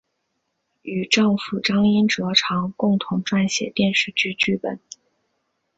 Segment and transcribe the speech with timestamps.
[0.81, 4.79] 与丈夫张英哲常共同撰写电视剧剧本。